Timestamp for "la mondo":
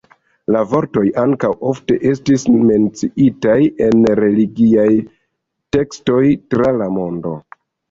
6.83-7.39